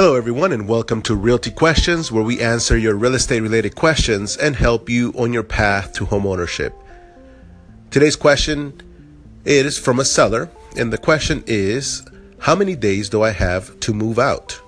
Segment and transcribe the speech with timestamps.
[0.00, 4.34] Hello, everyone, and welcome to Realty Questions, where we answer your real estate related questions
[4.34, 6.72] and help you on your path to homeownership.
[7.90, 8.80] Today's question
[9.44, 12.02] is from a seller, and the question is
[12.38, 14.58] How many days do I have to move out?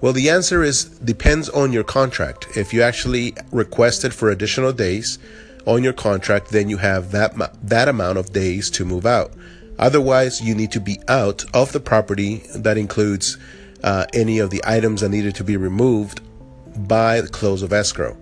[0.00, 2.56] Well, the answer is depends on your contract.
[2.56, 5.18] If you actually requested for additional days
[5.66, 7.34] on your contract, then you have that,
[7.64, 9.30] that amount of days to move out.
[9.80, 12.42] Otherwise, you need to be out of the property.
[12.54, 13.38] That includes
[13.82, 16.20] uh, any of the items that needed to be removed
[16.86, 18.16] by the close of escrow.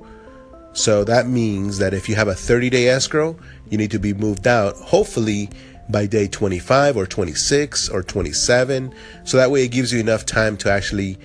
[0.73, 3.37] So that means that if you have a 30 day escrow,
[3.69, 5.51] you need to be moved out, hopefully
[5.91, 8.95] by day 25 or 26 or 27.
[9.25, 11.19] So that way it gives you enough time to actually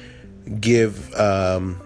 [0.60, 1.80] give, um,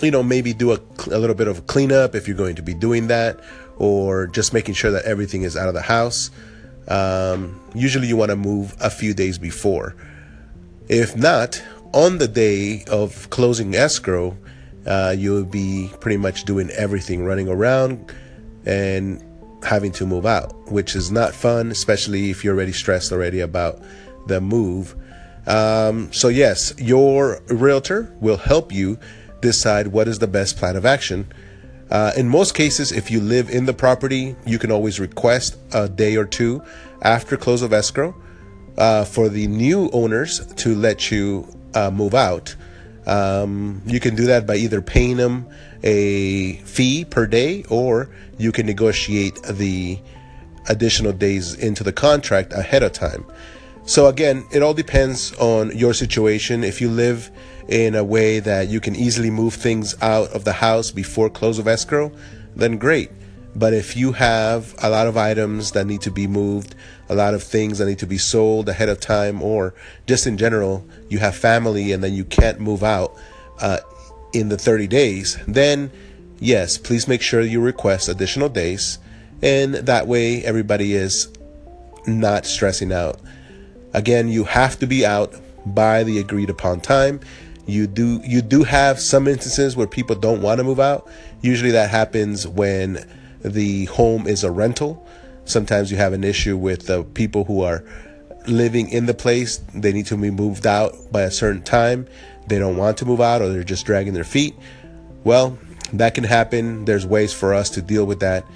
[0.00, 0.80] you know, maybe do a,
[1.10, 3.38] a little bit of cleanup if you're going to be doing that,
[3.76, 6.30] or just making sure that everything is out of the house.
[6.90, 9.94] Um, usually you want to move a few days before.
[10.88, 11.62] If not,
[11.94, 14.36] on the day of closing escrow,
[14.86, 18.12] uh, you'll be pretty much doing everything, running around
[18.66, 19.24] and
[19.62, 23.80] having to move out, which is not fun, especially if you're already stressed already about
[24.26, 24.96] the move.
[25.46, 28.98] Um, so, yes, your realtor will help you
[29.40, 31.26] decide what is the best plan of action
[31.90, 35.88] uh, in most cases, if you live in the property, you can always request a
[35.88, 36.62] day or two
[37.02, 38.14] after close of escrow
[38.78, 42.54] uh, for the new owners to let you uh, move out.
[43.06, 45.48] Um, you can do that by either paying them
[45.82, 49.98] a fee per day or you can negotiate the
[50.68, 53.24] additional days into the contract ahead of time.
[53.84, 56.62] So, again, it all depends on your situation.
[56.62, 57.30] If you live
[57.68, 61.58] in a way that you can easily move things out of the house before close
[61.58, 62.12] of escrow,
[62.54, 63.10] then great.
[63.56, 66.74] But if you have a lot of items that need to be moved,
[67.08, 69.74] a lot of things that need to be sold ahead of time, or
[70.06, 73.16] just in general, you have family and then you can't move out
[73.60, 73.78] uh,
[74.32, 75.90] in the 30 days, then
[76.38, 78.98] yes, please make sure you request additional days.
[79.42, 81.28] And that way, everybody is
[82.06, 83.20] not stressing out.
[83.92, 85.34] Again, you have to be out
[85.66, 87.20] by the agreed upon time.
[87.66, 91.08] You do you do have some instances where people don't want to move out.
[91.40, 93.06] Usually that happens when
[93.44, 95.06] the home is a rental.
[95.44, 97.84] Sometimes you have an issue with the people who are
[98.46, 99.58] living in the place.
[99.74, 102.06] They need to be moved out by a certain time.
[102.46, 104.54] They don't want to move out or they're just dragging their feet.
[105.24, 105.58] Well,
[105.92, 106.84] that can happen.
[106.84, 108.46] There's ways for us to deal with that.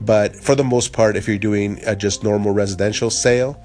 [0.00, 3.62] But for the most part, if you're doing a just normal residential sale,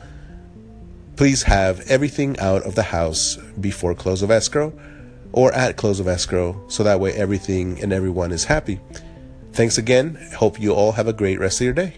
[1.17, 4.71] please have everything out of the house before close of escrow
[5.33, 8.79] or at close of escrow so that way everything and everyone is happy.
[9.51, 10.15] Thanks again.
[10.35, 11.95] Hope you all have a great rest of your day.